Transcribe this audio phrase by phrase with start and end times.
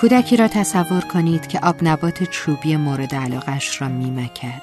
[0.00, 4.62] کودکی را تصور کنید که آب نبات چوبی مورد علاقش را میمکد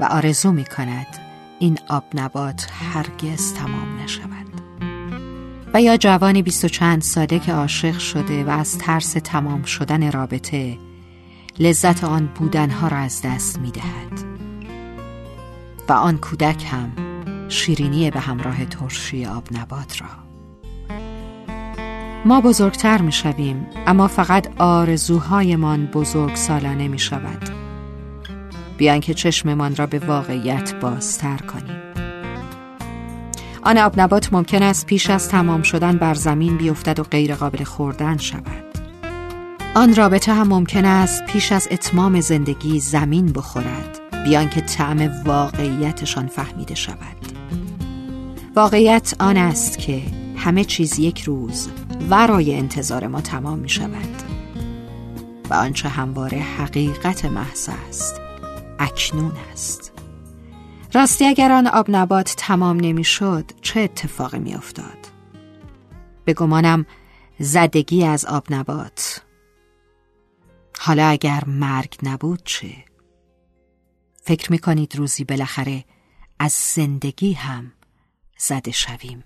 [0.00, 1.06] و آرزو می کند
[1.58, 4.46] این آب نبات هرگز تمام نشود.
[5.74, 10.12] و یا جوانی بیست و چند ساله که عاشق شده و از ترس تمام شدن
[10.12, 10.78] رابطه
[11.58, 14.24] لذت آن بودنها را از دست می دهد
[15.88, 16.92] و آن کودک هم
[17.48, 20.29] شیرینی به همراه ترشی آب نبات را.
[22.24, 27.50] ما بزرگتر می شویم اما فقط آرزوهایمان بزرگ سالانه می شود
[28.78, 31.80] بیان که چشممان را به واقعیت بازتر کنیم.
[33.62, 37.64] آن آب نبات ممکن است پیش از تمام شدن بر زمین بیفتد و غیر قابل
[37.64, 38.64] خوردن شود.
[39.74, 44.00] آن رابطه هم ممکن است پیش از اتمام زندگی زمین بخورد.
[44.24, 47.16] بیان که طعم واقعیتشان فهمیده شود.
[48.56, 50.02] واقعیت آن است که
[50.36, 51.68] همه چیز یک روز
[52.08, 54.22] ورای انتظار ما تمام می شود
[55.50, 58.20] و آنچه همواره حقیقت محض است
[58.78, 59.92] اکنون است
[60.92, 64.98] راستی اگر آن آب نبات تمام نمی‌شد چه اتفاقی می افتاد؟
[66.24, 66.86] به گمانم
[67.38, 69.24] زدگی از آب نبات
[70.78, 72.84] حالا اگر مرگ نبود چه؟
[74.22, 75.84] فکر می کنید روزی بالاخره
[76.38, 77.72] از زندگی هم
[78.38, 79.24] زده شویم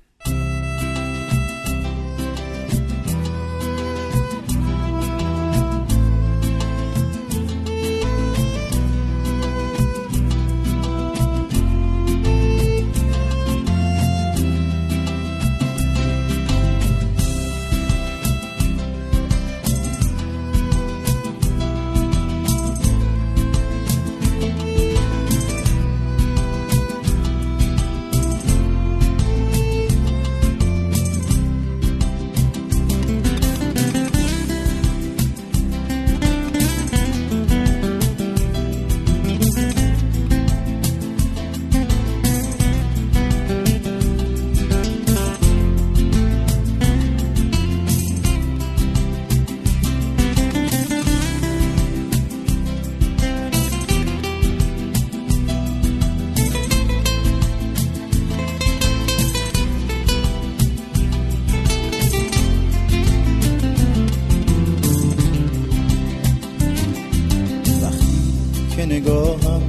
[68.86, 69.62] نگاهم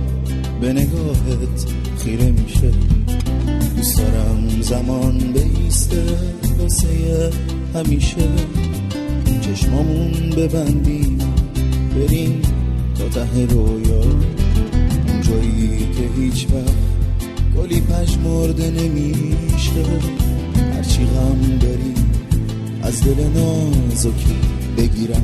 [0.61, 1.65] به نگاهت
[2.03, 2.71] خیره میشه.
[3.75, 6.03] دوست دارم زمان بیسته
[6.59, 6.87] واسه
[7.75, 8.27] همیشه.
[9.41, 11.17] چشمامون ببندیم
[11.95, 12.41] بریم
[12.99, 14.01] تا ته رویا.
[15.07, 16.75] اونجایی که هیچ وقت
[17.57, 17.81] گلی
[18.23, 19.85] مرده نمیشه.
[20.73, 21.93] هرچی غم داری
[22.83, 24.35] از دل نازکی
[24.77, 25.23] بگیرم.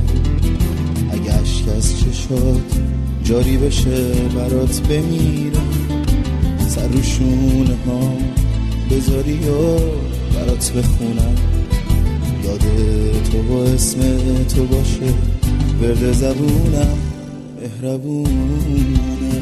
[1.42, 2.80] عشق از چشات
[3.24, 5.70] جاری بشه برات بمیرم.
[6.68, 8.14] سر روشونه ها
[8.92, 9.80] بذاری و
[10.36, 11.36] برات بخونم.
[12.44, 12.62] یاد
[13.32, 14.00] تو و اسم
[14.56, 15.14] تو باشه.
[15.82, 16.98] ورد زبونم
[17.62, 19.41] مهربونم.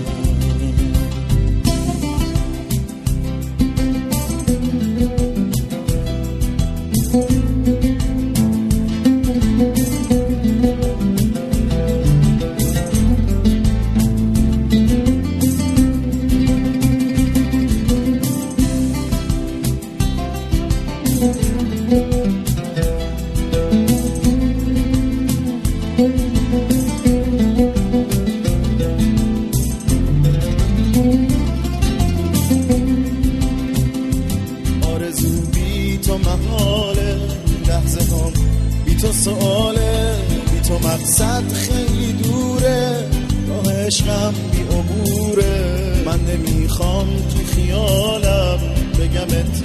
[39.24, 40.16] سواله
[40.52, 43.06] بی تو مقصد خیلی دوره.
[43.50, 45.84] راه عشقم بی عبوره.
[46.06, 48.60] من نمی‌خوام تو خیالم
[49.00, 49.64] بگمت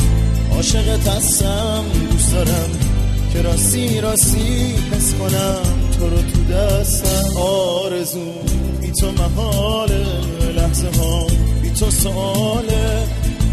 [0.55, 2.71] عاشقت هستم دوست دارم
[3.33, 5.63] که راستی راستی حس کنم.
[5.99, 7.37] تو رو تو دستم.
[7.37, 8.33] آرزو
[8.81, 10.07] بی تو محاله.
[10.57, 11.27] لحظه ها
[11.63, 13.03] بی تو سواله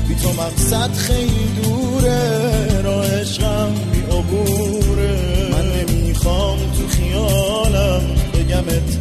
[0.08, 2.82] بی تو مقصد خیلی دوره.
[2.84, 4.81] راه عشقم بی عبوره
[8.62, 8.98] بگمت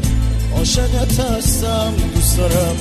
[0.57, 2.77] عاشقت هستم دوست دارم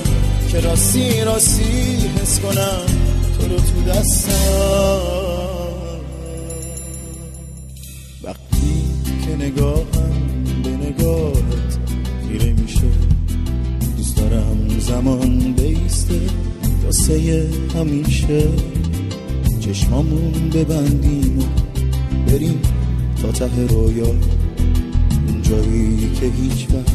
[0.52, 2.86] که راستی راستی حس کنم.
[3.40, 5.02] تو رو تو دستم.
[8.24, 8.84] وقتی
[9.26, 9.84] که نگاهم
[10.64, 11.80] به نگاهت
[12.28, 12.88] خیره میشه
[13.98, 16.22] دوست دارم زمان بیسته
[16.86, 18.48] واسه همیشه.
[19.60, 21.44] چشمامون ببندیم و
[22.28, 22.62] بریم
[23.22, 24.06] تا ته رویا.
[25.50, 26.94] جایی که هیچ وقت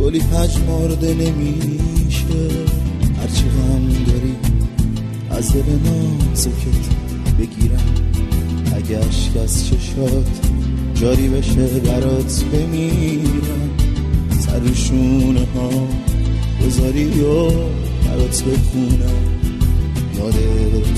[0.00, 2.48] گلی پجمارده نمیشه.
[3.20, 4.34] هرچی غم داری
[5.30, 6.86] از دل نازکت
[7.38, 7.94] بگیرم.
[8.76, 10.40] اگه عشق از چشات
[10.94, 13.70] جاری بشه برات بمیرم.
[14.38, 14.60] سر
[15.54, 15.70] ها
[16.66, 17.50] بذاری و
[18.04, 19.22] برات بخونم.
[20.16, 20.34] یاد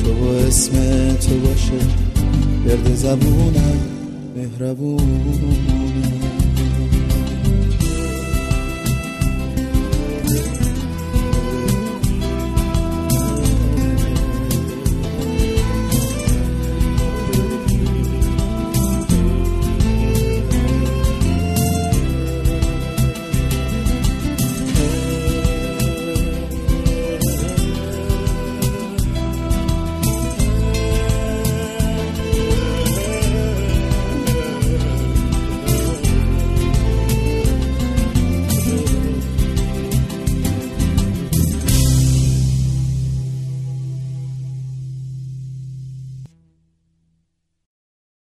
[0.04, 0.72] تو و اسم
[1.16, 1.86] تو باشه
[2.66, 3.78] گرد زبونم
[4.36, 5.87] مهربون.